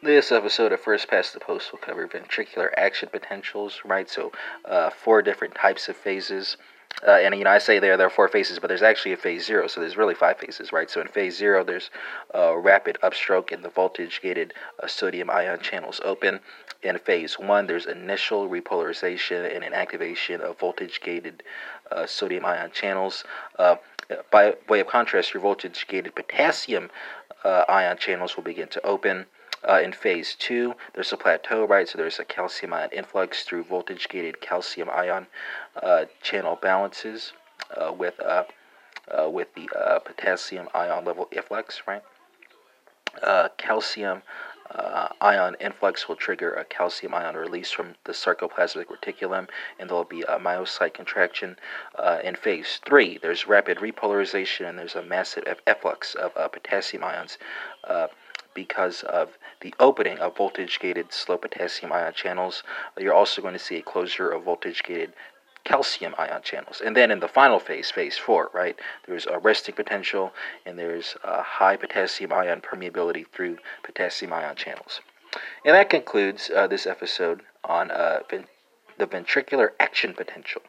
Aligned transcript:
This 0.00 0.30
episode 0.30 0.70
of 0.70 0.80
First 0.80 1.08
Past 1.08 1.34
the 1.34 1.40
Post 1.40 1.72
will 1.72 1.80
cover 1.80 2.06
ventricular 2.06 2.70
action 2.76 3.08
potentials, 3.10 3.80
right? 3.84 4.08
So, 4.08 4.30
uh, 4.64 4.90
four 4.90 5.22
different 5.22 5.56
types 5.56 5.88
of 5.88 5.96
phases. 5.96 6.56
Uh, 7.04 7.14
and 7.14 7.34
you 7.34 7.42
know, 7.42 7.50
I 7.50 7.58
say 7.58 7.80
there 7.80 7.96
there 7.96 8.06
are 8.06 8.10
four 8.10 8.28
phases, 8.28 8.60
but 8.60 8.68
there's 8.68 8.80
actually 8.80 9.12
a 9.12 9.16
phase 9.16 9.44
zero, 9.44 9.66
so 9.66 9.80
there's 9.80 9.96
really 9.96 10.14
five 10.14 10.38
phases, 10.38 10.72
right? 10.72 10.88
So 10.88 11.00
in 11.00 11.08
phase 11.08 11.36
zero, 11.36 11.64
there's 11.64 11.90
uh, 12.32 12.56
rapid 12.56 12.96
upstroke 13.02 13.50
and 13.50 13.64
the 13.64 13.70
voltage-gated 13.70 14.54
uh, 14.80 14.86
sodium 14.86 15.30
ion 15.30 15.58
channels 15.58 16.00
open. 16.04 16.38
In 16.80 16.96
phase 17.00 17.36
one, 17.36 17.66
there's 17.66 17.86
initial 17.86 18.48
repolarization 18.48 19.52
and 19.52 19.64
inactivation 19.64 20.40
of 20.40 20.60
voltage-gated 20.60 21.42
uh, 21.90 22.06
sodium 22.06 22.44
ion 22.44 22.70
channels. 22.70 23.24
Uh, 23.58 23.76
by 24.30 24.54
way 24.68 24.78
of 24.78 24.86
contrast, 24.86 25.34
your 25.34 25.42
voltage-gated 25.42 26.14
potassium 26.14 26.88
ion 27.44 27.96
channels 27.98 28.36
will 28.36 28.44
begin 28.44 28.68
to 28.68 28.86
open. 28.86 29.26
Uh, 29.68 29.80
in 29.82 29.92
phase 29.92 30.34
two, 30.34 30.74
there's 30.94 31.12
a 31.12 31.16
plateau, 31.16 31.66
right? 31.66 31.86
So 31.86 31.98
there's 31.98 32.18
a 32.18 32.24
calcium 32.24 32.72
ion 32.72 32.88
influx 32.90 33.44
through 33.44 33.64
voltage 33.64 34.08
gated 34.08 34.40
calcium 34.40 34.88
ion 34.88 35.26
uh, 35.82 36.06
channel 36.22 36.58
balances 36.60 37.34
uh, 37.76 37.92
with 37.92 38.18
uh, 38.20 38.44
uh, 39.10 39.28
with 39.28 39.54
the 39.54 39.68
uh, 39.78 39.98
potassium 39.98 40.68
ion 40.74 41.04
level 41.04 41.28
efflux, 41.32 41.82
right? 41.86 42.02
calcium 43.58 44.22
ion 45.20 45.56
influx 45.60 46.08
will 46.08 46.16
trigger 46.16 46.54
a 46.54 46.64
calcium 46.64 47.12
ion 47.12 47.34
release 47.34 47.70
from 47.70 47.94
the 48.04 48.12
sarcoplasmic 48.12 48.86
reticulum, 48.86 49.48
and 49.78 49.90
there'll 49.90 50.04
be 50.04 50.22
a 50.22 50.38
myocyte 50.38 50.94
contraction. 50.94 51.58
in 52.24 52.36
phase 52.36 52.80
three, 52.86 53.18
there's 53.18 53.46
rapid 53.46 53.78
repolarization, 53.78 54.68
and 54.68 54.78
there's 54.78 54.94
a 54.94 55.02
massive 55.02 55.44
efflux 55.66 56.14
of 56.14 56.32
potassium 56.52 57.04
ions 57.04 57.36
because 58.54 59.02
of 59.02 59.38
the 59.60 59.74
opening 59.78 60.18
of 60.18 60.36
voltage 60.36 60.78
gated 60.80 61.12
slow 61.12 61.36
potassium 61.36 61.92
ion 61.92 62.12
channels. 62.12 62.62
You're 62.98 63.14
also 63.14 63.42
going 63.42 63.54
to 63.54 63.58
see 63.58 63.76
a 63.76 63.82
closure 63.82 64.30
of 64.30 64.44
voltage 64.44 64.82
gated 64.82 65.12
calcium 65.64 66.14
ion 66.18 66.42
channels. 66.42 66.80
And 66.84 66.96
then 66.96 67.10
in 67.10 67.20
the 67.20 67.28
final 67.28 67.58
phase, 67.58 67.90
phase 67.90 68.16
four, 68.16 68.50
right, 68.54 68.78
there's 69.06 69.26
a 69.26 69.38
resting 69.38 69.74
potential 69.74 70.32
and 70.64 70.78
there's 70.78 71.16
a 71.22 71.42
high 71.42 71.76
potassium 71.76 72.32
ion 72.32 72.60
permeability 72.60 73.26
through 73.32 73.58
potassium 73.82 74.32
ion 74.32 74.56
channels. 74.56 75.00
And 75.64 75.74
that 75.74 75.90
concludes 75.90 76.50
uh, 76.54 76.66
this 76.66 76.86
episode 76.86 77.42
on 77.64 77.90
uh, 77.90 78.20
the 78.98 79.06
ventricular 79.06 79.70
action 79.78 80.14
potential. 80.14 80.62